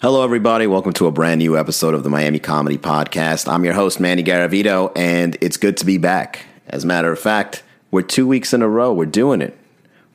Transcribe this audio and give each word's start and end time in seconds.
Hello, 0.00 0.22
everybody. 0.22 0.68
Welcome 0.68 0.92
to 0.92 1.08
a 1.08 1.10
brand 1.10 1.40
new 1.40 1.58
episode 1.58 1.92
of 1.92 2.04
the 2.04 2.08
Miami 2.08 2.38
Comedy 2.38 2.78
Podcast. 2.78 3.52
I'm 3.52 3.64
your 3.64 3.74
host, 3.74 3.98
Manny 3.98 4.22
Garavito, 4.22 4.92
and 4.94 5.36
it's 5.40 5.56
good 5.56 5.76
to 5.78 5.84
be 5.84 5.98
back. 5.98 6.46
As 6.68 6.84
a 6.84 6.86
matter 6.86 7.10
of 7.10 7.18
fact, 7.18 7.64
we're 7.90 8.02
two 8.02 8.24
weeks 8.24 8.54
in 8.54 8.62
a 8.62 8.68
row. 8.68 8.92
We're 8.92 9.06
doing 9.06 9.42
it. 9.42 9.58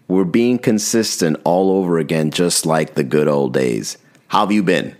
We're 0.07 0.23
being 0.23 0.57
consistent 0.57 1.35
all 1.43 1.69
over 1.69 1.99
again, 1.99 2.31
just 2.31 2.65
like 2.65 2.93
the 2.93 3.03
good 3.03 3.27
old 3.27 3.53
days. 3.53 3.97
How 4.29 4.45
have 4.45 4.53
you 4.53 4.63
been? 4.63 4.95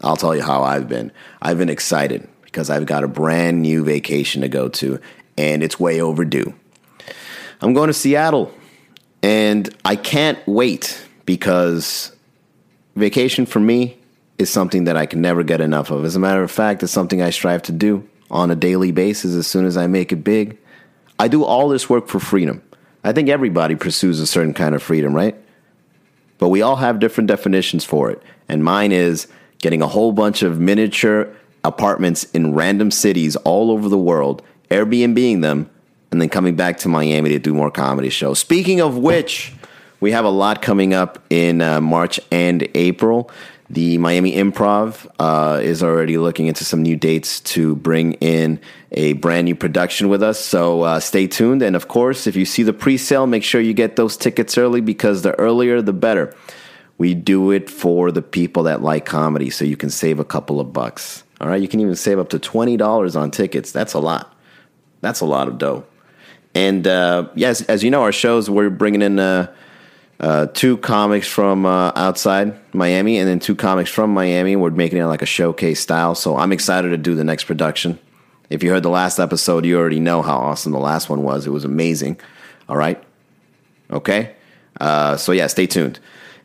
I'll 0.00 0.16
tell 0.16 0.34
you 0.34 0.42
how 0.42 0.62
I've 0.62 0.88
been. 0.88 1.12
I've 1.42 1.58
been 1.58 1.68
excited 1.68 2.26
because 2.44 2.70
I've 2.70 2.86
got 2.86 3.04
a 3.04 3.08
brand 3.08 3.60
new 3.60 3.84
vacation 3.84 4.40
to 4.40 4.48
go 4.48 4.70
to, 4.70 5.00
and 5.36 5.62
it's 5.62 5.78
way 5.78 6.00
overdue. 6.00 6.54
I'm 7.60 7.74
going 7.74 7.88
to 7.88 7.92
Seattle, 7.92 8.54
and 9.22 9.68
I 9.84 9.96
can't 9.96 10.38
wait 10.46 11.06
because 11.26 12.10
vacation 12.94 13.46
for 13.46 13.60
me 13.60 13.98
is 14.38 14.50
something 14.50 14.84
that 14.84 14.96
I 14.96 15.06
can 15.06 15.20
never 15.20 15.42
get 15.42 15.60
enough 15.60 15.90
of. 15.90 16.04
As 16.04 16.16
a 16.16 16.20
matter 16.20 16.42
of 16.42 16.50
fact, 16.50 16.82
it's 16.82 16.92
something 16.92 17.22
I 17.22 17.30
strive 17.30 17.62
to 17.62 17.72
do 17.72 18.08
on 18.30 18.50
a 18.50 18.56
daily 18.56 18.92
basis 18.92 19.34
as 19.34 19.46
soon 19.46 19.66
as 19.66 19.76
I 19.76 19.86
make 19.86 20.12
it 20.12 20.24
big. 20.24 20.58
I 21.18 21.28
do 21.28 21.44
all 21.44 21.68
this 21.68 21.88
work 21.88 22.08
for 22.08 22.18
freedom. 22.18 22.62
I 23.04 23.12
think 23.12 23.28
everybody 23.28 23.74
pursues 23.74 24.20
a 24.20 24.26
certain 24.26 24.54
kind 24.54 24.74
of 24.74 24.82
freedom, 24.82 25.14
right? 25.14 25.36
But 26.38 26.48
we 26.48 26.62
all 26.62 26.76
have 26.76 26.98
different 26.98 27.28
definitions 27.28 27.84
for 27.84 28.10
it. 28.10 28.22
And 28.48 28.64
mine 28.64 28.92
is 28.92 29.28
getting 29.58 29.82
a 29.82 29.86
whole 29.86 30.12
bunch 30.12 30.42
of 30.42 30.58
miniature 30.58 31.34
apartments 31.64 32.24
in 32.24 32.54
random 32.54 32.90
cities 32.90 33.36
all 33.36 33.70
over 33.70 33.88
the 33.88 33.98
world, 33.98 34.42
Airbnbing 34.70 35.42
them, 35.42 35.70
and 36.10 36.20
then 36.20 36.28
coming 36.28 36.56
back 36.56 36.78
to 36.78 36.88
Miami 36.88 37.30
to 37.30 37.38
do 37.38 37.54
more 37.54 37.70
comedy 37.70 38.10
shows. 38.10 38.38
Speaking 38.38 38.80
of 38.80 38.98
which, 38.98 39.52
we 40.02 40.10
have 40.10 40.24
a 40.24 40.30
lot 40.30 40.62
coming 40.62 40.92
up 40.92 41.24
in 41.30 41.62
uh, 41.62 41.80
March 41.80 42.18
and 42.32 42.68
April. 42.74 43.30
The 43.70 43.98
Miami 43.98 44.32
Improv 44.32 45.06
uh, 45.20 45.60
is 45.62 45.80
already 45.80 46.18
looking 46.18 46.48
into 46.48 46.64
some 46.64 46.82
new 46.82 46.96
dates 46.96 47.38
to 47.54 47.76
bring 47.76 48.14
in 48.14 48.60
a 48.90 49.12
brand 49.12 49.44
new 49.44 49.54
production 49.54 50.08
with 50.08 50.20
us. 50.20 50.40
So 50.44 50.82
uh, 50.82 50.98
stay 50.98 51.28
tuned. 51.28 51.62
And 51.62 51.76
of 51.76 51.86
course, 51.86 52.26
if 52.26 52.34
you 52.34 52.44
see 52.44 52.64
the 52.64 52.72
pre 52.72 52.98
sale, 52.98 53.28
make 53.28 53.44
sure 53.44 53.60
you 53.60 53.74
get 53.74 53.94
those 53.94 54.16
tickets 54.16 54.58
early 54.58 54.80
because 54.80 55.22
the 55.22 55.38
earlier, 55.38 55.80
the 55.80 55.92
better. 55.92 56.34
We 56.98 57.14
do 57.14 57.52
it 57.52 57.70
for 57.70 58.10
the 58.10 58.22
people 58.22 58.64
that 58.64 58.82
like 58.82 59.06
comedy, 59.06 59.50
so 59.50 59.64
you 59.64 59.76
can 59.76 59.88
save 59.88 60.18
a 60.18 60.24
couple 60.24 60.58
of 60.58 60.72
bucks. 60.72 61.22
All 61.40 61.48
right, 61.48 61.62
you 61.62 61.68
can 61.68 61.78
even 61.78 61.94
save 61.94 62.18
up 62.18 62.28
to 62.30 62.40
$20 62.40 63.16
on 63.16 63.30
tickets. 63.30 63.70
That's 63.70 63.94
a 63.94 64.00
lot. 64.00 64.36
That's 65.00 65.20
a 65.20 65.26
lot 65.26 65.46
of 65.46 65.58
dough. 65.58 65.84
And 66.56 66.88
uh, 66.88 67.28
yes, 67.36 67.62
as 67.62 67.84
you 67.84 67.90
know, 67.92 68.02
our 68.02 68.12
shows, 68.12 68.50
we're 68.50 68.68
bringing 68.68 69.00
in 69.00 69.18
uh, 69.20 69.52
uh, 70.20 70.46
two 70.46 70.76
comics 70.76 71.26
from 71.26 71.66
uh, 71.66 71.92
outside 71.96 72.54
Miami 72.74 73.18
and 73.18 73.28
then 73.28 73.40
two 73.40 73.56
comics 73.56 73.90
from 73.90 74.10
Miami. 74.14 74.54
We're 74.56 74.70
making 74.70 74.98
it 74.98 75.06
like 75.06 75.22
a 75.22 75.26
showcase 75.26 75.80
style. 75.80 76.14
So 76.14 76.36
I'm 76.36 76.52
excited 76.52 76.90
to 76.90 76.96
do 76.96 77.14
the 77.14 77.24
next 77.24 77.44
production. 77.44 77.98
If 78.48 78.62
you 78.62 78.70
heard 78.70 78.82
the 78.82 78.90
last 78.90 79.18
episode, 79.18 79.64
you 79.64 79.78
already 79.78 80.00
know 80.00 80.22
how 80.22 80.36
awesome 80.36 80.72
the 80.72 80.78
last 80.78 81.08
one 81.08 81.22
was. 81.22 81.46
It 81.46 81.50
was 81.50 81.64
amazing. 81.64 82.20
All 82.68 82.76
right. 82.76 83.02
Okay. 83.90 84.34
Uh, 84.80 85.16
so 85.16 85.32
yeah, 85.32 85.46
stay 85.46 85.66
tuned. 85.66 85.98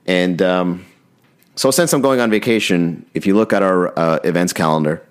And 0.06 0.42
um, 0.42 0.86
so 1.56 1.70
since 1.70 1.94
I'm 1.94 2.02
going 2.02 2.20
on 2.20 2.32
vacation, 2.32 3.06
if 3.14 3.28
you 3.28 3.36
look 3.36 3.54
at 3.54 3.62
our 3.62 3.98
uh, 3.98 4.20
events 4.24 4.54
calendar, 4.54 5.06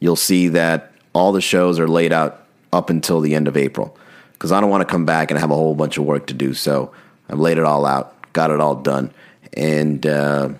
you'll 0.00 0.16
see 0.16 0.48
that 0.48 0.92
all 1.12 1.32
the 1.32 1.40
shows 1.40 1.78
are 1.78 1.88
laid 1.88 2.12
out 2.12 2.46
up 2.72 2.90
until 2.90 3.20
the 3.20 3.34
end 3.34 3.48
of 3.48 3.56
April 3.56 3.96
because 4.32 4.50
I 4.50 4.60
don't 4.60 4.70
want 4.70 4.80
to 4.80 4.90
come 4.90 5.04
back 5.04 5.30
and 5.30 5.38
have 5.38 5.50
a 5.50 5.54
whole 5.54 5.74
bunch 5.74 5.98
of 5.98 6.04
work 6.04 6.26
to 6.26 6.34
do. 6.34 6.54
So 6.54 6.92
I've 7.32 7.40
laid 7.40 7.56
it 7.56 7.64
all 7.64 7.86
out, 7.86 8.14
got 8.34 8.50
it 8.50 8.60
all 8.60 8.74
done, 8.74 9.10
and 9.54 10.06
uh, 10.06 10.50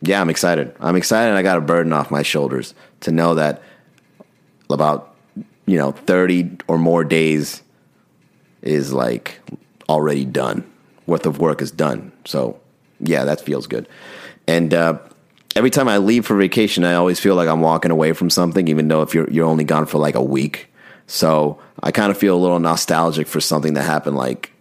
yeah, 0.00 0.20
I'm 0.20 0.30
excited. 0.30 0.74
I'm 0.78 0.94
excited. 0.94 1.34
I 1.34 1.42
got 1.42 1.58
a 1.58 1.60
burden 1.60 1.92
off 1.92 2.12
my 2.12 2.22
shoulders 2.22 2.72
to 3.00 3.10
know 3.10 3.34
that 3.34 3.62
about 4.70 5.16
you 5.66 5.76
know 5.76 5.90
30 5.90 6.58
or 6.68 6.78
more 6.78 7.02
days 7.02 7.62
is 8.62 8.92
like 8.92 9.40
already 9.88 10.24
done. 10.24 10.70
Worth 11.06 11.26
of 11.26 11.38
work 11.40 11.60
is 11.60 11.72
done. 11.72 12.12
So 12.24 12.60
yeah, 13.00 13.24
that 13.24 13.40
feels 13.40 13.66
good. 13.66 13.88
And 14.46 14.72
uh, 14.72 14.98
every 15.56 15.70
time 15.70 15.88
I 15.88 15.98
leave 15.98 16.26
for 16.26 16.36
vacation, 16.36 16.84
I 16.84 16.94
always 16.94 17.18
feel 17.18 17.34
like 17.34 17.48
I'm 17.48 17.60
walking 17.60 17.90
away 17.90 18.12
from 18.12 18.30
something, 18.30 18.68
even 18.68 18.86
though 18.86 19.02
if 19.02 19.14
you're 19.14 19.28
you're 19.30 19.46
only 19.46 19.64
gone 19.64 19.86
for 19.86 19.98
like 19.98 20.14
a 20.14 20.22
week. 20.22 20.68
So 21.08 21.58
I 21.82 21.90
kind 21.90 22.12
of 22.12 22.18
feel 22.18 22.36
a 22.36 22.38
little 22.38 22.60
nostalgic 22.60 23.26
for 23.26 23.40
something 23.40 23.74
that 23.74 23.82
happened 23.82 24.16
like 24.16 24.52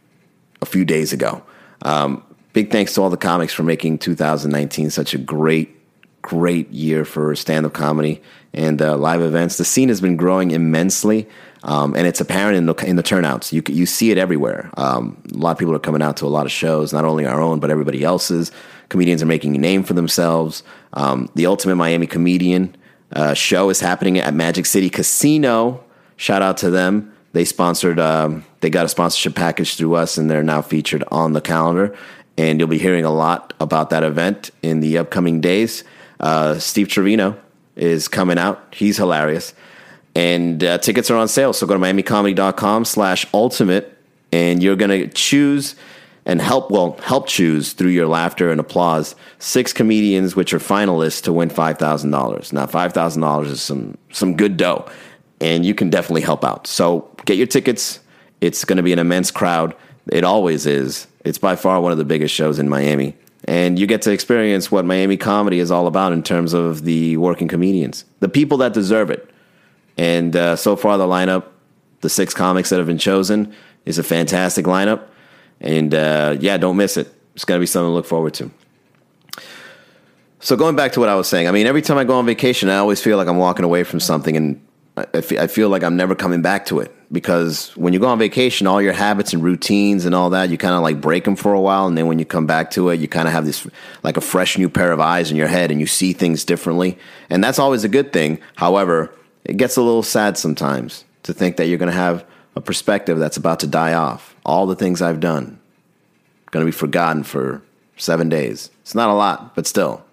a 0.62 0.66
few 0.66 0.86
days 0.86 1.14
ago. 1.14 1.44
Um, 1.82 2.24
big 2.54 2.72
thanks 2.72 2.94
to 2.94 3.02
all 3.02 3.10
the 3.10 3.18
comics 3.18 3.54
for 3.54 3.64
making 3.64 4.00
2019 4.00 4.90
such 4.90 5.14
a 5.14 5.18
great, 5.18 5.76
great 6.22 6.70
year 6.72 7.06
for 7.06 7.36
stand 7.36 7.66
up 7.66 7.74
comedy 7.74 8.22
and 8.54 8.82
uh, 8.82 8.98
live 8.98 9.22
events. 9.22 9.58
The 9.58 9.66
scene 9.66 9.90
has 9.90 10.02
been 10.02 10.18
growing 10.18 10.52
immensely. 10.52 11.28
Um, 11.64 11.96
and 11.96 12.08
it's 12.08 12.22
apparent 12.22 12.56
in 12.56 12.66
the, 12.66 12.76
in 12.76 12.96
the 12.96 13.04
turnouts. 13.04 13.52
You 13.52 13.64
you 13.68 13.86
see 13.86 14.12
it 14.12 14.18
everywhere. 14.18 14.70
Um, 14.78 15.22
a 15.34 15.38
lot 15.38 15.52
of 15.52 15.58
people 15.58 15.76
are 15.76 15.80
coming 15.80 16.02
out 16.02 16.16
to 16.18 16.26
a 16.26 16.30
lot 16.30 16.46
of 16.46 16.52
shows, 16.52 16.94
not 16.94 17.04
only 17.04 17.26
our 17.26 17.42
own 17.42 17.60
but 17.60 17.72
everybody 17.72 18.04
else's. 18.04 18.52
Comedians 18.90 19.22
are 19.22 19.28
making 19.28 19.56
a 19.56 19.60
name 19.60 19.84
for 19.84 19.94
themselves. 19.94 20.64
Um, 20.94 21.30
the 21.36 21.46
Ultimate 21.46 21.76
Miami 21.76 22.08
Comedian 22.08 22.76
uh, 23.12 23.34
show 23.34 23.70
is 23.70 23.80
happening 23.80 24.18
at 24.18 24.34
Magic 24.34 24.66
City 24.66 24.90
Casino. 24.90 25.84
Shout 26.16 26.42
out 26.42 26.58
to 26.58 26.70
them. 26.70 27.14
They 27.34 27.44
sponsored, 27.44 28.00
um, 28.00 28.46
they 28.62 28.70
got 28.70 28.86
a 28.86 28.90
sponsorship 28.90 29.36
package 29.36 29.76
through 29.76 29.96
us, 29.96 30.18
and 30.18 30.30
they're 30.30 30.44
now 30.44 30.62
featured 30.62 31.04
on 31.12 31.34
the 31.34 31.42
calendar. 31.42 31.96
And 32.38 32.60
you'll 32.60 32.70
be 32.70 32.78
hearing 32.78 33.06
a 33.06 33.12
lot 33.12 33.54
about 33.60 33.90
that 33.90 34.04
event 34.04 34.52
in 34.62 34.80
the 34.80 34.98
upcoming 34.98 35.42
days. 35.42 35.84
Uh, 36.20 36.60
Steve 36.60 36.88
Trevino 36.88 37.40
is 37.76 38.08
coming 38.08 38.38
out. 38.38 38.74
He's 38.76 38.98
hilarious. 38.98 39.54
And 40.16 40.64
uh, 40.64 40.78
tickets 40.80 41.10
are 41.12 41.18
on 41.18 41.28
sale. 41.28 41.54
So 41.54 41.66
go 41.68 41.74
to 41.74 41.80
miamicomedy.com 41.80 42.86
slash 42.86 43.26
ultimate, 43.34 43.98
and 44.32 44.62
you're 44.62 44.76
going 44.76 44.90
to 44.90 45.08
choose 45.08 45.76
and 46.26 46.42
help, 46.42 46.70
well, 46.70 47.00
help 47.04 47.28
choose 47.28 47.72
through 47.74 47.92
your 47.92 48.08
laughter 48.08 48.52
and 48.52 48.60
applause 48.60 49.16
six 49.40 49.72
comedians 49.72 50.36
which 50.36 50.54
are 50.54 50.60
finalists 50.60 51.24
to 51.24 51.32
win 51.32 51.50
$5,000. 51.50 52.54
Now, 52.54 52.66
$5,000 52.66 53.46
is 53.46 53.62
some, 53.62 53.98
some 54.12 54.36
good 54.36 54.58
dough 54.58 54.86
and 55.40 55.66
you 55.66 55.76
can 55.76 55.90
definitely 55.90 56.22
help 56.22 56.44
out. 56.44 56.68
So 56.68 57.10
get 57.26 57.38
your 57.38 57.48
tickets. 57.48 58.00
It's 58.42 58.66
going 58.66 58.78
to 58.78 58.84
be 58.84 58.94
an 58.94 59.00
immense 59.00 59.32
crowd. 59.32 59.76
It 60.12 60.24
always 60.24 60.66
is. 60.66 61.08
It's 61.26 61.38
by 61.38 61.56
far 61.56 61.82
one 61.82 61.92
of 61.92 61.98
the 61.98 62.06
biggest 62.06 62.34
shows 62.34 62.60
in 62.60 62.70
Miami. 62.70 63.16
And 63.46 63.78
you 63.80 63.88
get 63.88 64.02
to 64.04 64.12
experience 64.12 64.72
what 64.72 64.86
Miami 64.86 65.18
comedy 65.18 65.60
is 65.60 65.72
all 65.72 65.88
about 65.88 66.12
in 66.14 66.24
terms 66.24 66.54
of 66.54 66.84
the 66.84 67.18
working 67.18 67.48
comedians, 67.48 68.06
the 68.20 68.30
people 68.30 68.58
that 68.58 68.74
deserve 68.74 69.10
it. 69.10 69.30
And 69.98 70.36
uh, 70.36 70.56
so 70.56 70.76
far, 70.76 70.98
the 70.98 71.08
lineup, 71.08 71.46
the 72.02 72.10
six 72.10 72.34
comics 72.34 72.70
that 72.70 72.78
have 72.78 72.88
been 72.88 72.98
chosen, 72.98 73.54
is 73.86 73.98
a 73.98 74.04
fantastic 74.04 74.66
lineup. 74.66 75.08
And 75.60 75.94
uh, 75.94 76.38
yeah, 76.40 76.58
don't 76.58 76.78
miss 76.78 76.98
it. 76.98 77.14
It's 77.36 77.46
going 77.46 77.58
to 77.58 77.62
be 77.62 77.68
something 77.68 77.90
to 77.90 77.94
look 77.94 78.06
forward 78.06 78.34
to. 78.36 78.52
So 80.40 80.56
going 80.56 80.76
back 80.76 80.92
to 80.94 81.00
what 81.00 81.10
I 81.10 81.16
was 81.16 81.28
saying, 81.28 81.48
I 81.48 81.52
mean, 81.52 81.68
every 81.68 81.82
time 81.82 81.98
I 81.98 82.04
go 82.04 82.18
on 82.18 82.26
vacation, 82.26 82.70
I 82.70 82.78
always 82.78 83.02
feel 83.02 83.18
like 83.18 83.28
I'm 83.28 83.38
walking 83.38 83.66
away 83.66 83.84
from 83.84 84.00
something, 84.00 84.38
and 84.38 84.62
I 84.98 85.48
feel 85.48 85.70
like 85.70 85.84
I'm 85.84 85.96
never 85.96 86.16
coming 86.16 86.42
back 86.42 86.66
to 86.68 86.80
it 86.80 86.92
because 87.12 87.70
when 87.78 87.94
you 87.94 88.00
go 88.00 88.08
on 88.08 88.18
vacation, 88.18 88.66
all 88.66 88.82
your 88.82 88.94
habits 88.94 89.32
and 89.32 89.44
routines 89.44 90.06
and 90.06 90.16
all 90.16 90.32
that, 90.32 90.50
you 90.50 90.58
kind 90.58 90.74
of 90.74 90.82
like 90.82 91.00
break 91.00 91.24
them 91.24 91.36
for 91.36 91.54
a 91.54 91.62
while. 91.62 91.86
And 91.86 91.96
then 91.96 92.08
when 92.08 92.18
you 92.18 92.26
come 92.26 92.48
back 92.48 92.72
to 92.72 92.90
it, 92.90 93.00
you 93.00 93.08
kind 93.08 93.28
of 93.28 93.34
have 93.34 93.46
this 93.46 93.68
like 94.02 94.18
a 94.18 94.22
fresh 94.22 94.58
new 94.58 94.70
pair 94.70 94.92
of 94.92 95.00
eyes 95.00 95.30
in 95.30 95.38
your 95.38 95.48
head 95.48 95.70
and 95.70 95.80
you 95.80 95.86
see 95.86 96.14
things 96.14 96.44
differently. 96.44 96.98
And 97.30 97.44
that's 97.44 97.60
always 97.60 97.84
a 97.84 97.90
good 97.90 98.12
thing. 98.12 98.40
However, 98.56 99.14
it 99.46 99.58
gets 99.58 99.78
a 99.78 99.82
little 99.84 100.04
sad 100.04 100.36
sometimes 100.36 101.06
to 101.24 101.34
think 101.34 101.58
that 101.58 101.68
you're 101.68 101.78
going 101.78 101.92
to 101.92 101.98
have 101.98 102.26
a 102.56 102.62
perspective 102.62 103.20
that's 103.20 103.38
about 103.38 103.60
to 103.60 103.68
die 103.68 103.94
off. 103.94 104.36
All 104.46 104.66
the 104.66 104.76
things 104.76 105.02
I've 105.02 105.20
done 105.20 105.60
going 106.50 106.66
to 106.66 106.72
be 106.72 106.76
forgotten 106.76 107.24
for 107.24 107.62
seven 107.98 108.30
days. 108.30 108.72
It's 108.82 108.96
not 108.96 109.10
a 109.10 109.14
lot, 109.14 109.54
but 109.54 109.68
still, 109.68 110.04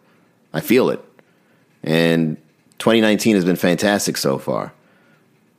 I 0.53 0.61
feel 0.61 0.91
it. 0.91 1.03
And 1.83 2.37
2019 2.79 3.35
has 3.37 3.45
been 3.45 3.57
fantastic 3.57 4.17
so 4.17 4.39
far. 4.39 4.73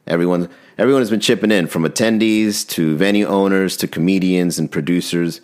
Everyone, 0.07 0.49
everyone 0.77 1.01
has 1.01 1.09
been 1.09 1.19
chipping 1.19 1.51
in 1.51 1.67
from 1.67 1.83
attendees 1.83 2.67
to 2.69 2.95
venue 2.95 3.25
owners 3.25 3.75
to 3.77 3.87
comedians 3.87 4.59
and 4.59 4.71
producers. 4.71 5.41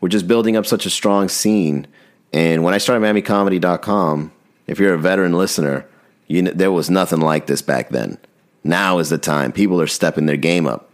We're 0.00 0.08
just 0.08 0.28
building 0.28 0.56
up 0.56 0.66
such 0.66 0.86
a 0.86 0.90
strong 0.90 1.28
scene. 1.28 1.86
And 2.32 2.62
when 2.62 2.74
I 2.74 2.78
started 2.78 3.04
MiamiComedy.com, 3.04 4.32
if 4.66 4.78
you're 4.78 4.94
a 4.94 4.98
veteran 4.98 5.32
listener, 5.32 5.86
you 6.28 6.42
know, 6.42 6.52
there 6.52 6.72
was 6.72 6.90
nothing 6.90 7.20
like 7.20 7.46
this 7.46 7.62
back 7.62 7.90
then. 7.90 8.18
Now 8.62 8.98
is 8.98 9.10
the 9.10 9.18
time. 9.18 9.52
People 9.52 9.80
are 9.80 9.86
stepping 9.86 10.26
their 10.26 10.36
game 10.36 10.66
up. 10.66 10.90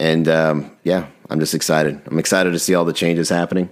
And 0.00 0.28
um, 0.28 0.76
yeah, 0.84 1.06
I'm 1.28 1.40
just 1.40 1.54
excited. 1.54 2.00
I'm 2.06 2.18
excited 2.18 2.52
to 2.52 2.58
see 2.58 2.74
all 2.74 2.84
the 2.84 2.92
changes 2.92 3.28
happening. 3.28 3.68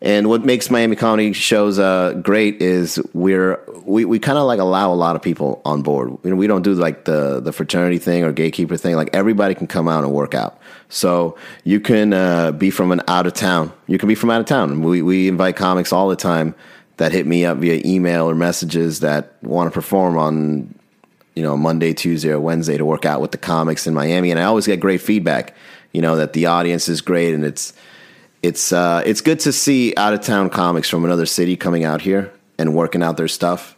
And 0.00 0.28
what 0.28 0.44
makes 0.44 0.70
Miami 0.70 0.94
comedy 0.94 1.32
shows 1.32 1.78
uh, 1.78 2.12
great 2.22 2.62
is 2.62 3.00
we're 3.14 3.60
we, 3.82 4.04
we 4.04 4.18
kind 4.18 4.38
of 4.38 4.46
like 4.46 4.60
allow 4.60 4.92
a 4.92 4.94
lot 4.94 5.16
of 5.16 5.22
people 5.22 5.60
on 5.64 5.82
board. 5.82 6.10
You 6.22 6.30
know, 6.30 6.36
we 6.36 6.46
don't 6.46 6.62
do 6.62 6.74
like 6.74 7.04
the 7.04 7.40
the 7.40 7.52
fraternity 7.52 7.98
thing 7.98 8.22
or 8.22 8.32
gatekeeper 8.32 8.76
thing. 8.76 8.94
Like 8.94 9.10
everybody 9.12 9.54
can 9.54 9.66
come 9.66 9.88
out 9.88 10.04
and 10.04 10.12
work 10.12 10.34
out. 10.34 10.60
So 10.88 11.36
you 11.64 11.80
can 11.80 12.12
uh, 12.12 12.52
be 12.52 12.70
from 12.70 12.92
an 12.92 13.02
out 13.08 13.26
of 13.26 13.34
town. 13.34 13.72
You 13.86 13.98
can 13.98 14.08
be 14.08 14.14
from 14.14 14.30
out 14.30 14.40
of 14.40 14.46
town. 14.46 14.82
We 14.82 15.02
we 15.02 15.26
invite 15.26 15.56
comics 15.56 15.92
all 15.92 16.08
the 16.08 16.16
time 16.16 16.54
that 16.98 17.12
hit 17.12 17.26
me 17.26 17.44
up 17.44 17.58
via 17.58 17.80
email 17.84 18.28
or 18.28 18.34
messages 18.34 19.00
that 19.00 19.34
want 19.42 19.68
to 19.68 19.74
perform 19.74 20.16
on 20.16 20.74
you 21.34 21.42
know 21.42 21.56
Monday, 21.56 21.92
Tuesday, 21.92 22.30
or 22.30 22.40
Wednesday 22.40 22.76
to 22.76 22.84
work 22.84 23.04
out 23.04 23.20
with 23.20 23.32
the 23.32 23.38
comics 23.38 23.86
in 23.86 23.94
Miami, 23.94 24.30
and 24.30 24.38
I 24.38 24.44
always 24.44 24.66
get 24.66 24.78
great 24.78 25.00
feedback. 25.00 25.56
You 25.92 26.02
know 26.02 26.16
that 26.16 26.34
the 26.34 26.46
audience 26.46 26.88
is 26.88 27.00
great, 27.00 27.34
and 27.34 27.44
it's 27.44 27.72
it's 28.42 28.72
uh, 28.72 29.02
it's 29.04 29.20
good 29.20 29.40
to 29.40 29.52
see 29.52 29.94
out 29.96 30.14
of 30.14 30.20
town 30.20 30.50
comics 30.50 30.88
from 30.88 31.04
another 31.04 31.26
city 31.26 31.56
coming 31.56 31.84
out 31.84 32.02
here 32.02 32.32
and 32.58 32.74
working 32.74 33.02
out 33.02 33.16
their 33.16 33.28
stuff. 33.28 33.76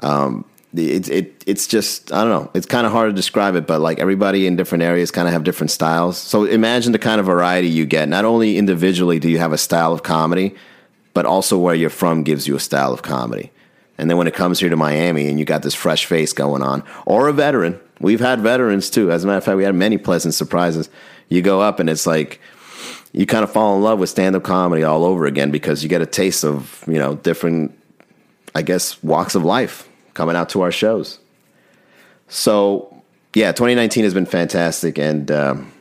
Um, 0.00 0.44
it, 0.74 1.08
it 1.08 1.44
it's 1.46 1.66
just 1.66 2.12
I 2.12 2.22
don't 2.22 2.30
know. 2.30 2.50
It's 2.54 2.66
kind 2.66 2.86
of 2.86 2.92
hard 2.92 3.10
to 3.10 3.14
describe 3.14 3.56
it, 3.56 3.66
but 3.66 3.80
like 3.80 3.98
everybody 3.98 4.46
in 4.46 4.56
different 4.56 4.82
areas 4.82 5.10
kind 5.10 5.26
of 5.26 5.34
have 5.34 5.42
different 5.42 5.70
styles. 5.70 6.16
So 6.16 6.44
imagine 6.44 6.92
the 6.92 6.98
kind 6.98 7.20
of 7.20 7.26
variety 7.26 7.68
you 7.68 7.86
get. 7.86 8.08
Not 8.08 8.24
only 8.24 8.56
individually 8.56 9.18
do 9.18 9.28
you 9.28 9.38
have 9.38 9.52
a 9.52 9.58
style 9.58 9.92
of 9.92 10.02
comedy, 10.02 10.54
but 11.12 11.26
also 11.26 11.58
where 11.58 11.74
you're 11.74 11.90
from 11.90 12.22
gives 12.22 12.46
you 12.46 12.54
a 12.54 12.60
style 12.60 12.92
of 12.92 13.02
comedy. 13.02 13.50
And 13.98 14.08
then 14.08 14.16
when 14.16 14.26
it 14.26 14.34
comes 14.34 14.60
here 14.60 14.70
to 14.70 14.76
Miami 14.76 15.28
and 15.28 15.38
you 15.38 15.44
got 15.44 15.62
this 15.62 15.74
fresh 15.74 16.06
face 16.06 16.32
going 16.32 16.62
on, 16.62 16.84
or 17.04 17.28
a 17.28 17.32
veteran, 17.32 17.78
we've 18.00 18.20
had 18.20 18.40
veterans 18.40 18.88
too. 18.88 19.10
As 19.10 19.24
a 19.24 19.26
matter 19.26 19.38
of 19.38 19.44
fact, 19.44 19.56
we 19.56 19.64
had 19.64 19.74
many 19.74 19.98
pleasant 19.98 20.32
surprises. 20.32 20.88
You 21.28 21.42
go 21.42 21.60
up 21.60 21.80
and 21.80 21.90
it's 21.90 22.06
like 22.06 22.40
you 23.12 23.26
kind 23.26 23.44
of 23.44 23.52
fall 23.52 23.76
in 23.76 23.82
love 23.82 23.98
with 23.98 24.10
stand 24.10 24.36
up 24.36 24.42
comedy 24.42 24.82
all 24.82 25.04
over 25.04 25.26
again 25.26 25.50
because 25.50 25.82
you 25.82 25.88
get 25.88 26.00
a 26.00 26.06
taste 26.06 26.44
of, 26.44 26.84
you 26.86 26.98
know, 26.98 27.16
different, 27.16 27.76
I 28.54 28.62
guess, 28.62 29.02
walks 29.02 29.34
of 29.34 29.44
life 29.44 29.88
coming 30.14 30.36
out 30.36 30.48
to 30.50 30.62
our 30.62 30.72
shows. 30.72 31.18
So, 32.28 33.02
yeah, 33.34 33.52
2019 33.52 34.04
has 34.04 34.14
been 34.14 34.26
fantastic. 34.26 34.98
And 34.98 35.30
um, 35.30 35.72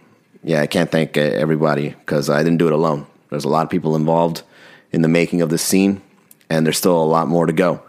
yeah, 0.44 0.62
I 0.62 0.68
can't 0.68 0.92
thank 0.92 1.18
everybody 1.18 1.90
because 1.90 2.30
I 2.30 2.44
didn't 2.44 2.58
do 2.58 2.68
it 2.68 2.74
alone. 2.74 3.06
There's 3.30 3.46
a 3.46 3.50
lot 3.50 3.64
of 3.64 3.70
people 3.70 3.96
involved 3.96 4.44
in 4.92 5.02
the 5.02 5.08
making 5.08 5.42
of 5.42 5.50
this 5.50 5.62
scene, 5.62 6.02
and 6.50 6.66
there's 6.66 6.78
still 6.78 7.02
a 7.02 7.06
lot 7.06 7.28
more 7.28 7.46
to 7.46 7.54
go. 7.54 7.84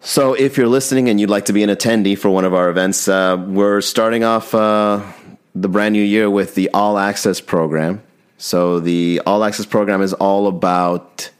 So, 0.00 0.34
if 0.34 0.58
you're 0.58 0.68
listening 0.68 1.08
and 1.08 1.18
you'd 1.18 1.30
like 1.30 1.46
to 1.46 1.52
be 1.52 1.62
an 1.62 1.70
attendee 1.70 2.18
for 2.18 2.28
one 2.28 2.44
of 2.44 2.52
our 2.52 2.68
events, 2.68 3.08
uh, 3.08 3.42
we're 3.48 3.80
starting 3.80 4.22
off 4.22 4.54
uh, 4.54 5.02
the 5.54 5.68
brand 5.68 5.92
new 5.92 6.02
year 6.02 6.28
with 6.28 6.54
the 6.54 6.68
All 6.70 6.98
Access 6.98 7.40
program. 7.40 8.02
So, 8.38 8.80
the 8.80 9.20
All 9.26 9.44
Access 9.44 9.66
program 9.66 10.02
is 10.02 10.12
all 10.14 10.46
about 10.48 11.30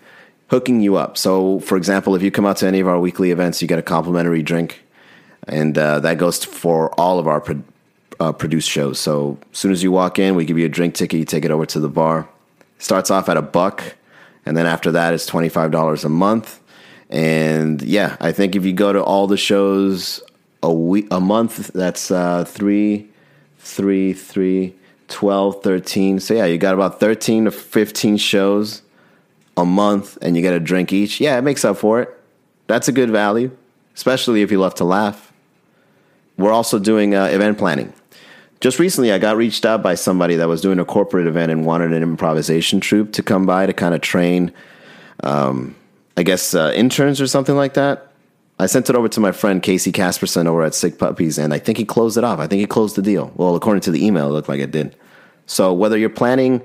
hooking 0.49 0.81
you 0.81 0.97
up. 0.97 1.19
So, 1.19 1.61
for 1.61 1.77
example, 1.77 2.15
if 2.15 2.23
you 2.23 2.31
come 2.31 2.47
out 2.47 2.59
to 2.59 2.67
any 2.67 2.81
of 2.81 2.87
our 2.87 2.99
weekly 2.99 3.31
events, 3.31 3.61
you 3.61 3.69
get 3.69 3.79
a 3.79 3.83
complimentary 3.83 4.43
drink, 4.43 4.85
and 5.49 5.77
uh, 5.77 6.01
that 6.01 6.19
goes 6.19 6.45
for 6.45 6.91
all 6.99 7.19
of 7.19 7.27
our 7.27 7.41
pro- 7.41 7.63
uh, 8.21 8.33
produced 8.33 8.71
shows. 8.71 9.01
So, 9.01 9.39
as 9.53 9.59
soon 9.59 9.73
as 9.73 9.83
you 9.83 9.91
walk 9.91 10.19
in, 10.19 10.35
we 10.35 10.45
give 10.45 10.59
you 10.59 10.67
a 10.67 10.71
drink 10.71 10.95
ticket. 10.95 11.19
You 11.19 11.25
take 11.25 11.45
it 11.45 11.51
over 11.51 11.67
to 11.67 11.81
the 11.81 11.89
bar. 11.89 12.29
Starts 12.79 13.11
off 13.11 13.29
at 13.29 13.37
a 13.37 13.43
buck, 13.43 13.97
and 14.47 14.57
then 14.57 14.67
after 14.67 14.93
that, 14.93 15.15
it's 15.15 15.27
twenty 15.27 15.49
five 15.49 15.71
dollars 15.71 16.05
a 16.05 16.09
month. 16.09 16.61
And 17.11 17.83
yeah, 17.83 18.17
I 18.21 18.33
think 18.33 18.57
if 18.57 18.65
you 18.65 18.73
go 18.73 18.93
to 18.93 19.03
all 19.03 19.27
the 19.27 19.37
shows 19.37 20.23
a 20.63 20.73
week, 20.73 21.07
a 21.11 21.21
month, 21.21 21.69
that's 21.75 22.11
uh, 22.11 22.45
three, 22.45 23.11
three, 23.65 24.13
three, 24.13 24.75
12, 25.09 25.63
13. 25.63 26.21
So 26.21 26.35
yeah, 26.35 26.45
you 26.45 26.59
got 26.59 26.75
about 26.75 27.01
13 27.01 27.47
to 27.47 27.51
15 27.51 28.17
shows 28.19 28.83
a 29.57 29.65
month 29.65 30.19
and 30.21 30.37
you 30.37 30.43
get 30.43 30.53
a 30.53 30.61
drink 30.61 30.93
each, 30.93 31.21
yeah, 31.21 31.39
it 31.39 31.43
makes 31.43 31.65
up 31.65 31.79
for 31.79 32.03
it. 32.03 32.21
That's 32.67 32.89
a 32.89 32.93
good 32.93 33.11
value, 33.11 33.57
especially 33.95 34.43
if 34.43 34.51
you 34.51 34.59
love 34.59 34.75
to 34.77 34.85
laugh. 34.85 35.33
We're 36.37 36.53
also 36.53 36.79
doing 36.79 37.15
uh, 37.15 37.27
event 37.27 37.59
planning. 37.59 37.93
Just 38.61 38.79
recently, 38.79 39.13
I 39.13 39.19
got 39.19 39.37
reached 39.37 39.65
out 39.65 39.83
by 39.83 39.95
somebody 39.95 40.37
that 40.37 40.49
was 40.49 40.61
doing 40.61 40.79
a 40.79 40.85
corporate 40.85 41.27
event 41.27 41.53
and 41.53 41.67
wanted 41.67 41.93
an 41.93 42.03
improvisation 42.03 42.81
troupe 42.81 43.13
to 43.13 43.23
come 43.23 43.47
by 43.47 43.67
to 43.67 43.73
kind 43.73 43.95
of 43.95 44.01
train, 44.01 44.53
um, 45.23 45.77
I 46.17 46.23
guess, 46.23 46.55
uh, 46.55 46.73
interns 46.75 47.21
or 47.21 47.27
something 47.27 47.57
like 47.57 47.75
that. 47.75 48.14
I 48.59 48.67
sent 48.67 48.89
it 48.89 48.95
over 48.95 49.09
to 49.09 49.21
my 49.21 49.33
friend 49.33 49.63
Casey 49.63 49.91
Casperson 49.91 50.47
over 50.47 50.63
at 50.63 50.75
Sick 50.75 50.99
Puppies, 50.99 51.39
and 51.39 51.53
I 51.53 51.59
think 51.59 51.77
he 51.77 51.85
closed 51.85 52.17
it 52.17 52.25
off. 52.25 52.39
I 52.39 52.47
think 52.47 52.61
he 52.61 52.67
closed 52.67 52.95
the 52.95 53.03
deal. 53.03 53.33
Well, 53.35 53.57
according 53.57 53.81
to 53.83 53.91
the 53.91 54.05
email, 54.05 54.29
it 54.29 54.33
looked 54.33 54.49
like 54.49 54.61
it 54.61 54.71
did. 54.71 54.95
So 55.47 55.73
whether 55.73 55.99
you're 55.99 56.09
planning 56.09 56.63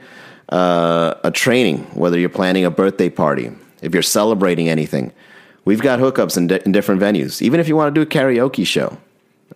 uh, 0.50 1.16
a 1.24 1.32
training, 1.32 1.80
whether 1.96 2.20
you're 2.20 2.30
planning 2.30 2.64
a 2.64 2.72
birthday 2.72 3.10
party, 3.10 3.52
if 3.82 3.94
you're 3.94 4.04
celebrating 4.04 4.70
anything, 4.70 5.12
we've 5.66 5.82
got 5.82 6.00
hookups 6.00 6.38
in, 6.38 6.48
di- 6.48 6.62
in 6.64 6.72
different 6.72 7.02
venues. 7.02 7.42
Even 7.42 7.60
if 7.60 7.68
you 7.68 7.76
want 7.76 7.94
to 7.94 8.00
do 8.00 8.08
a 8.08 8.10
karaoke 8.10 8.68
show, 8.68 8.98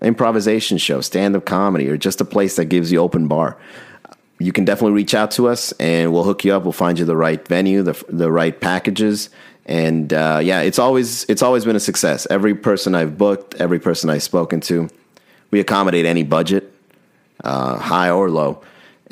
improvisation 0.01 0.79
show, 0.79 1.01
stand 1.01 1.35
up 1.35 1.45
comedy, 1.45 1.87
or 1.87 1.97
just 1.97 2.19
a 2.19 2.25
place 2.25 2.55
that 2.55 2.65
gives 2.65 2.91
you 2.91 2.99
open 2.99 3.27
bar, 3.27 3.57
you 4.43 4.51
can 4.51 4.65
definitely 4.65 4.93
reach 4.93 5.13
out 5.13 5.31
to 5.31 5.47
us 5.47 5.71
and 5.73 6.11
we'll 6.11 6.23
hook 6.23 6.43
you 6.43 6.53
up. 6.53 6.63
We'll 6.63 6.71
find 6.71 6.99
you 6.99 7.05
the 7.05 7.15
right 7.15 7.45
venue, 7.47 7.83
the, 7.83 8.03
the 8.09 8.31
right 8.31 8.59
packages. 8.59 9.29
And 9.65 10.11
uh, 10.11 10.41
yeah, 10.43 10.61
it's 10.61 10.79
always 10.79 11.23
it's 11.25 11.41
always 11.41 11.63
been 11.65 11.75
a 11.75 11.79
success. 11.79 12.27
Every 12.29 12.53
person 12.53 12.95
I've 12.95 13.17
booked, 13.17 13.55
every 13.55 13.79
person 13.79 14.09
I've 14.09 14.23
spoken 14.23 14.59
to, 14.61 14.89
we 15.51 15.59
accommodate 15.59 16.05
any 16.05 16.23
budget, 16.23 16.73
uh, 17.43 17.77
high 17.77 18.09
or 18.09 18.29
low 18.29 18.61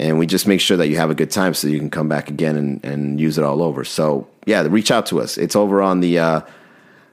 and 0.02 0.18
we 0.18 0.26
just 0.26 0.48
make 0.48 0.60
sure 0.60 0.78
that 0.78 0.88
you 0.88 0.98
have 0.98 1.12
a 1.12 1.16
good 1.16 1.30
time 1.30 1.54
so 1.54 1.68
you 1.68 1.78
can 1.78 1.92
come 1.92 2.10
back 2.10 2.30
again 2.30 2.56
and, 2.56 2.84
and 2.84 3.22
use 3.22 3.38
it 3.38 3.44
all 3.44 3.62
over. 3.62 3.84
So 3.84 4.28
yeah, 4.46 4.66
reach 4.68 4.90
out 4.90 5.06
to 5.08 5.22
us. 5.22 5.38
It's 5.38 5.56
over 5.56 5.82
on 5.82 6.00
the 6.00 6.18
uh, 6.18 6.42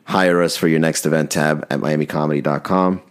hire 0.05 0.43
us 0.43 0.56
for 0.56 0.69
your 0.69 0.81
next 0.81 1.05
event 1.05 1.31
tab 1.31 1.67
at 1.71 1.81
miamicomedy.com. 1.81 3.03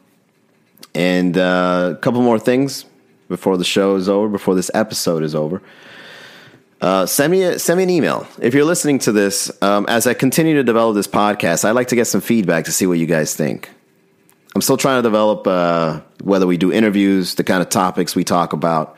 And 0.96 1.38
uh, 1.38 1.94
a 1.96 2.00
couple 2.00 2.22
more 2.24 2.40
things 2.40 2.86
before 3.28 3.58
the 3.58 3.64
show 3.64 3.96
is 3.96 4.08
over, 4.08 4.28
before 4.28 4.56
this 4.56 4.72
episode 4.74 5.24
is 5.24 5.36
over. 5.36 5.62
Uh, 6.80 7.06
send 7.06 7.32
me 7.32 7.44
a, 7.44 7.58
send 7.58 7.78
me 7.78 7.84
an 7.84 7.90
email 7.90 8.28
if 8.40 8.54
you're 8.54 8.66
listening 8.66 9.00
to 9.00 9.12
this. 9.12 9.52
Um, 9.62 9.86
as 9.90 10.06
I 10.06 10.14
continue 10.14 10.56
to 10.56 10.64
develop 10.64 10.96
this 10.96 11.08
podcast, 11.08 11.66
I'd 11.66 11.72
like 11.72 11.88
to 11.88 11.96
get 11.96 12.06
some 12.06 12.22
feedback 12.22 12.66
to 12.66 12.72
see 12.72 12.86
what 12.86 13.00
you 13.00 13.08
guys 13.08 13.36
think. 13.36 13.70
I'm 14.54 14.62
still 14.62 14.78
trying 14.78 15.00
to 15.00 15.04
develop 15.04 15.46
uh, 15.48 16.02
whether 16.24 16.48
we 16.48 16.58
do 16.58 16.72
interviews, 16.72 17.36
the 17.36 17.44
kind 17.44 17.62
of 17.62 17.70
topics 17.70 18.16
we 18.16 18.24
talk 18.24 18.54
about, 18.54 18.96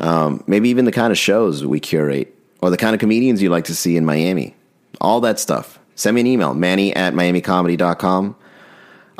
um, 0.00 0.42
maybe 0.46 0.68
even 0.68 0.84
the 0.84 0.92
kind 0.92 1.10
of 1.10 1.18
shows 1.18 1.64
we 1.64 1.80
curate 1.80 2.36
or 2.60 2.70
the 2.70 2.76
kind 2.76 2.94
of 2.94 3.00
comedians 3.00 3.42
you 3.42 3.50
like 3.50 3.64
to 3.64 3.74
see 3.74 3.96
in 3.96 4.04
Miami. 4.04 4.54
All 5.00 5.20
that 5.20 5.38
stuff. 5.38 5.78
Send 5.94 6.14
me 6.14 6.20
an 6.22 6.26
email, 6.26 6.54
manny 6.54 6.94
at 6.94 7.14
miamicomedy.com. 7.14 8.36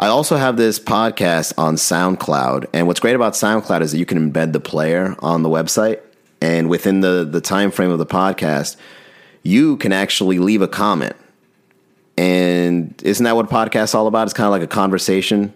I 0.03 0.09
also 0.09 0.37
have 0.37 0.57
this 0.57 0.81
podcast 0.81 1.55
on 1.57 1.77
SoundCloud. 1.77 2.67
And 2.73 2.89
what's 2.89 2.99
great 2.99 3.15
about 3.15 3.35
SoundCloud 3.35 3.83
is 3.83 3.93
that 3.93 3.99
you 3.99 4.05
can 4.05 4.33
embed 4.33 4.53
the 4.53 4.59
player 4.59 5.15
on 5.21 5.45
the 5.45 5.49
website. 5.49 6.01
And 6.41 6.69
within 6.69 7.03
the, 7.03 7.25
the 7.25 7.41
time 7.41 7.71
frame 7.71 7.93
of 7.93 8.01
the 8.01 8.07
podcast, 8.07 8.75
you 9.45 9.77
can 9.77 9.93
actually 9.93 10.41
leave 10.41 10.61
a 10.61 10.67
comment. 10.67 11.15
And 12.17 13.01
isn't 13.05 13.23
that 13.23 13.37
what 13.37 13.45
a 13.45 13.55
podcast's 13.55 13.95
all 13.95 14.09
about? 14.09 14.25
It's 14.25 14.33
kind 14.33 14.47
of 14.47 14.51
like 14.51 14.63
a 14.63 14.67
conversation 14.67 15.55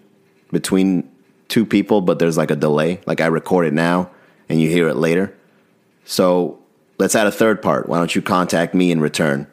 between 0.52 1.10
two 1.48 1.66
people, 1.66 2.00
but 2.00 2.20
there's 2.20 2.36
like 2.36 2.52
a 2.52 2.56
delay. 2.56 3.00
Like 3.04 3.20
I 3.20 3.26
record 3.26 3.66
it 3.66 3.72
now 3.72 4.12
and 4.48 4.60
you 4.60 4.68
hear 4.68 4.86
it 4.86 4.94
later. 4.94 5.36
So 6.04 6.60
let's 6.98 7.16
add 7.16 7.26
a 7.26 7.32
third 7.32 7.62
part. 7.62 7.88
Why 7.88 7.98
don't 7.98 8.14
you 8.14 8.22
contact 8.22 8.74
me 8.74 8.92
in 8.92 9.00
return, 9.00 9.48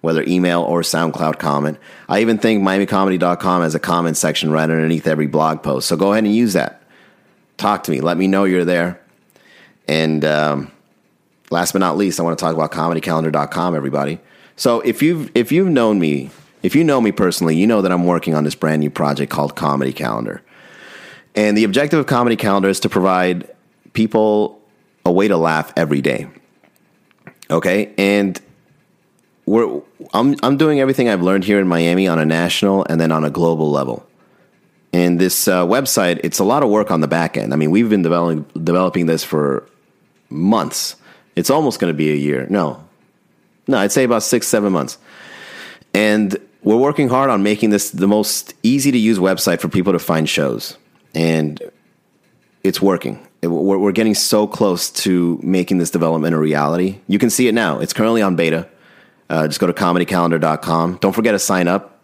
whether 0.00 0.22
email 0.26 0.62
or 0.62 0.82
SoundCloud 0.82 1.38
comment? 1.38 1.78
I 2.08 2.20
even 2.20 2.38
think 2.38 2.62
MiamiComedy.com 2.62 3.62
has 3.62 3.74
a 3.74 3.80
comment 3.80 4.16
section 4.16 4.50
right 4.50 4.62
underneath 4.62 5.06
every 5.06 5.26
blog 5.26 5.62
post. 5.62 5.88
So 5.88 5.96
go 5.96 6.12
ahead 6.12 6.24
and 6.24 6.34
use 6.34 6.52
that. 6.52 6.82
Talk 7.56 7.84
to 7.84 7.90
me. 7.90 8.00
Let 8.00 8.16
me 8.16 8.26
know 8.26 8.44
you're 8.44 8.64
there. 8.64 9.00
And 9.88 10.24
um, 10.24 10.70
last 11.50 11.72
but 11.72 11.78
not 11.78 11.96
least, 11.96 12.20
I 12.20 12.22
want 12.22 12.38
to 12.38 12.44
talk 12.44 12.54
about 12.54 12.72
ComedyCalendar.com, 12.72 13.74
everybody. 13.74 14.20
So 14.56 14.80
if 14.80 15.02
you've 15.02 15.30
if 15.36 15.52
you've 15.52 15.68
known 15.68 15.98
me, 15.98 16.30
if 16.62 16.74
you 16.74 16.84
know 16.84 17.00
me 17.00 17.12
personally, 17.12 17.56
you 17.56 17.66
know 17.66 17.82
that 17.82 17.92
I'm 17.92 18.04
working 18.04 18.34
on 18.34 18.44
this 18.44 18.54
brand 18.54 18.80
new 18.80 18.90
project 18.90 19.30
called 19.30 19.56
Comedy 19.56 19.92
Calendar. 19.92 20.42
And 21.34 21.56
the 21.56 21.64
objective 21.64 22.00
of 22.00 22.06
Comedy 22.06 22.36
Calendar 22.36 22.68
is 22.68 22.80
to 22.80 22.88
provide 22.88 23.48
people 23.92 24.60
a 25.04 25.12
way 25.12 25.28
to 25.28 25.36
laugh 25.36 25.72
every 25.76 26.00
day. 26.00 26.28
Okay, 27.50 27.94
and 27.96 28.40
we're 29.48 29.82
I'm 30.12 30.36
I'm 30.42 30.56
doing 30.56 30.80
everything 30.80 31.08
I've 31.08 31.22
learned 31.22 31.44
here 31.44 31.58
in 31.58 31.68
Miami 31.68 32.08
on 32.08 32.18
a 32.18 32.24
national 32.24 32.84
and 32.84 33.00
then 33.00 33.12
on 33.12 33.24
a 33.24 33.30
global 33.30 33.70
level. 33.70 34.06
And 34.92 35.20
this 35.20 35.48
uh, 35.48 35.66
website, 35.66 36.20
it's 36.24 36.38
a 36.38 36.44
lot 36.44 36.62
of 36.62 36.70
work 36.70 36.90
on 36.90 37.00
the 37.00 37.08
back 37.08 37.36
end. 37.36 37.52
I 37.52 37.56
mean, 37.56 37.70
we've 37.70 37.90
been 37.90 38.02
developing 38.02 38.42
developing 38.62 39.06
this 39.06 39.24
for 39.24 39.68
months. 40.30 40.96
It's 41.36 41.50
almost 41.50 41.80
going 41.80 41.92
to 41.92 41.96
be 41.96 42.10
a 42.10 42.16
year. 42.16 42.46
No, 42.50 42.84
no, 43.66 43.78
I'd 43.78 43.92
say 43.92 44.04
about 44.04 44.22
six, 44.22 44.46
seven 44.46 44.72
months. 44.72 44.98
And 45.94 46.36
we're 46.62 46.76
working 46.76 47.08
hard 47.08 47.30
on 47.30 47.42
making 47.42 47.70
this 47.70 47.90
the 47.90 48.08
most 48.08 48.54
easy 48.62 48.90
to 48.90 48.98
use 48.98 49.18
website 49.18 49.60
for 49.60 49.68
people 49.68 49.92
to 49.92 49.98
find 49.98 50.28
shows. 50.28 50.76
And 51.14 51.62
it's 52.62 52.82
working 52.82 53.26
we're, 53.42 53.78
we're 53.78 53.92
getting 53.92 54.14
so 54.14 54.46
close 54.46 54.90
to 54.90 55.38
making 55.42 55.78
this 55.78 55.90
development 55.90 56.34
a 56.34 56.38
reality. 56.38 57.00
You 57.06 57.18
can 57.18 57.30
see 57.30 57.48
it 57.48 57.52
now. 57.54 57.78
It's 57.78 57.92
currently 57.92 58.22
on 58.22 58.36
beta. 58.36 58.68
Uh, 59.30 59.46
just 59.46 59.60
go 59.60 59.66
to 59.66 59.72
comedycalendar.com. 59.72 60.98
Don't 61.00 61.12
forget 61.12 61.34
to 61.34 61.38
sign 61.38 61.68
up. 61.68 62.00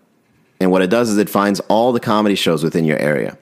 And 0.60 0.70
what 0.70 0.82
it 0.82 0.90
does 0.90 1.10
is 1.10 1.18
it 1.18 1.28
finds 1.28 1.60
all 1.60 1.92
the 1.92 2.00
comedy 2.00 2.34
shows 2.34 2.62
within 2.62 2.84
your 2.84 2.98
area. 2.98 3.38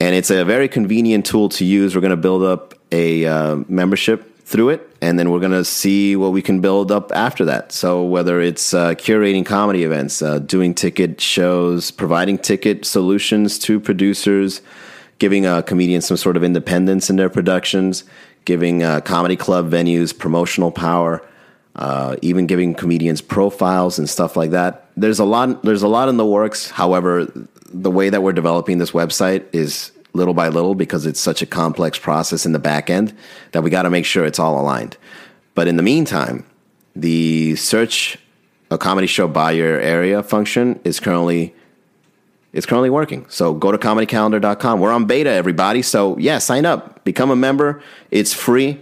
And 0.00 0.14
it's 0.14 0.30
a 0.30 0.44
very 0.44 0.68
convenient 0.68 1.26
tool 1.26 1.48
to 1.50 1.64
use. 1.64 1.94
We're 1.94 2.00
going 2.00 2.10
to 2.10 2.16
build 2.16 2.42
up 2.42 2.74
a 2.90 3.24
uh, 3.26 3.56
membership 3.68 4.32
through 4.44 4.70
it. 4.70 4.88
and 5.00 5.18
then 5.18 5.30
we're 5.30 5.40
going 5.40 5.50
to 5.50 5.64
see 5.64 6.14
what 6.14 6.30
we 6.30 6.40
can 6.40 6.60
build 6.60 6.92
up 6.92 7.10
after 7.12 7.44
that. 7.44 7.72
So 7.72 8.04
whether 8.04 8.40
it's 8.40 8.72
uh, 8.72 8.90
curating 8.90 9.44
comedy 9.44 9.82
events, 9.82 10.22
uh, 10.22 10.38
doing 10.38 10.74
ticket 10.74 11.20
shows, 11.20 11.90
providing 11.90 12.38
ticket 12.38 12.84
solutions 12.84 13.58
to 13.60 13.80
producers, 13.80 14.60
giving 15.18 15.44
uh, 15.44 15.62
comedians 15.62 16.06
some 16.06 16.16
sort 16.16 16.36
of 16.36 16.44
independence 16.44 17.10
in 17.10 17.16
their 17.16 17.30
productions, 17.30 18.04
giving 18.44 18.82
uh, 18.84 19.00
comedy 19.00 19.36
club 19.36 19.70
venues 19.70 20.16
promotional 20.16 20.70
power, 20.70 21.26
uh, 21.76 22.16
even 22.22 22.46
giving 22.46 22.74
comedians 22.74 23.20
profiles 23.20 23.98
and 23.98 24.08
stuff 24.08 24.36
like 24.36 24.50
that. 24.50 24.88
There's 24.96 25.18
a 25.18 25.24
lot. 25.24 25.62
There's 25.62 25.82
a 25.82 25.88
lot 25.88 26.08
in 26.08 26.16
the 26.16 26.26
works. 26.26 26.70
However, 26.70 27.26
the 27.72 27.90
way 27.90 28.10
that 28.10 28.22
we're 28.22 28.32
developing 28.32 28.78
this 28.78 28.90
website 28.90 29.44
is 29.52 29.92
little 30.12 30.34
by 30.34 30.48
little 30.48 30.74
because 30.74 31.06
it's 31.06 31.20
such 31.20 31.40
a 31.40 31.46
complex 31.46 31.98
process 31.98 32.44
in 32.44 32.52
the 32.52 32.58
back 32.58 32.90
end 32.90 33.16
that 33.52 33.62
we 33.62 33.70
got 33.70 33.82
to 33.82 33.90
make 33.90 34.04
sure 34.04 34.24
it's 34.24 34.38
all 34.38 34.60
aligned. 34.60 34.96
But 35.54 35.68
in 35.68 35.76
the 35.76 35.82
meantime, 35.82 36.44
the 36.94 37.56
search 37.56 38.18
a 38.70 38.78
comedy 38.78 39.06
show 39.06 39.28
by 39.28 39.52
your 39.52 39.80
area 39.80 40.22
function 40.22 40.80
is 40.84 40.98
currently 41.00 41.54
it's 42.52 42.66
currently 42.66 42.90
working. 42.90 43.24
So 43.30 43.54
go 43.54 43.72
to 43.72 43.78
comedycalendar.com. 43.78 44.80
We're 44.80 44.92
on 44.92 45.06
beta, 45.06 45.30
everybody. 45.30 45.80
So 45.80 46.18
yeah, 46.18 46.38
sign 46.38 46.66
up, 46.66 47.02
become 47.04 47.30
a 47.30 47.36
member. 47.36 47.82
It's 48.10 48.34
free. 48.34 48.78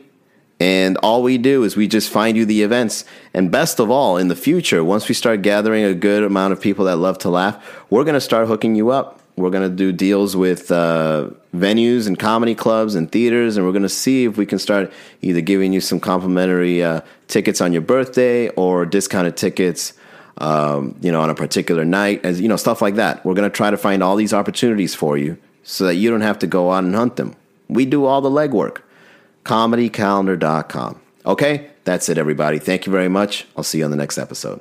And 0.61 0.99
all 0.99 1.23
we 1.23 1.39
do 1.39 1.65
is 1.65 1.75
we 1.75 1.89
just 1.89 2.11
find 2.11 2.37
you 2.37 2.45
the 2.45 2.63
events. 2.63 3.05
And 3.33 3.51
best 3.51 3.81
of 3.81 3.91
all, 3.91 4.19
in 4.19 4.29
the 4.29 4.37
future, 4.37 4.85
once 4.85 5.09
we 5.09 5.15
start 5.15 5.43
gathering 5.43 5.85
a 5.85 5.95
good 5.95 6.23
amount 6.23 6.53
of 6.53 6.61
people 6.61 6.85
that 6.85 6.97
love 6.97 7.19
to 7.21 7.31
laugh, 7.31 7.83
we're 7.89 8.05
going 8.05 8.15
to 8.15 8.21
start 8.21 8.47
hooking 8.47 8.75
you 8.75 8.91
up 8.91 9.21
we're 9.41 9.51
going 9.51 9.69
to 9.69 9.75
do 9.75 9.91
deals 9.91 10.37
with 10.37 10.71
uh, 10.71 11.31
venues 11.55 12.07
and 12.07 12.19
comedy 12.19 12.55
clubs 12.55 12.95
and 12.95 13.11
theaters, 13.11 13.57
and 13.57 13.65
we're 13.65 13.73
going 13.73 13.83
to 13.83 13.89
see 13.89 14.25
if 14.25 14.37
we 14.37 14.47
can 14.47 14.59
start 14.59 14.93
either 15.23 15.41
giving 15.41 15.73
you 15.73 15.81
some 15.81 15.99
complimentary 15.99 16.83
uh, 16.83 17.01
tickets 17.27 17.61
on 17.61 17.73
your 17.73 17.83
birthday 17.83 18.49
or 18.51 18.85
discounted 18.85 19.37
tickets, 19.37 19.95
um, 20.39 20.97
you 21.01 21.11
know, 21.11 21.21
on 21.21 21.31
a 21.31 21.35
particular 21.35 21.85
night, 21.85 22.25
as 22.25 22.41
you 22.41 22.49
know, 22.49 22.57
stuff 22.57 22.83
like 22.83 22.97
that. 22.97 23.25
We're 23.25 23.35
going 23.35 23.51
to 23.51 23.57
try 23.57 23.71
to 23.71 23.79
find 23.79 24.03
all 24.03 24.17
these 24.17 24.35
opportunities 24.35 24.95
for 24.95 25.17
you 25.17 25.39
so 25.63 25.85
that 25.87 25.95
you 25.95 26.11
don't 26.11 26.21
have 26.21 26.39
to 26.41 26.47
go 26.47 26.71
out 26.71 26.85
and 26.85 26.95
hunt 26.95 27.17
them. 27.17 27.35
We 27.69 27.87
do 27.87 28.05
all 28.05 28.21
the 28.21 28.31
legwork. 28.31 28.79
ComedyCalendar.com. 29.45 31.01
Okay, 31.27 31.71
that's 31.85 32.09
it, 32.09 32.19
everybody. 32.19 32.59
Thank 32.59 32.87
you 32.87 32.93
very 32.93 33.09
much. 33.09 33.47
I'll 33.57 33.65
see 33.65 33.79
you 33.79 33.85
on 33.85 33.91
the 33.91 33.97
next 33.97 34.19
episode. 34.19 34.61